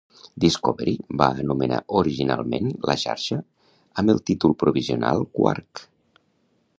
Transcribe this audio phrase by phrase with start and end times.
[0.43, 3.39] Discovery va anomenar originalment la xarxa
[4.03, 5.85] amb el títol provisional Quark!